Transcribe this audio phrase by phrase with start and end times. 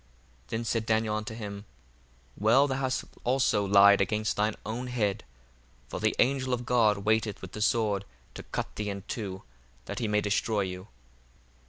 [0.45, 1.65] 1:59 Then said Daniel unto him,
[2.35, 5.23] Well; thou hast also lied against thine own head:
[5.89, 9.43] for the angel of God waiteth with the sword to cut thee in two,
[9.85, 10.87] that he may destroy you.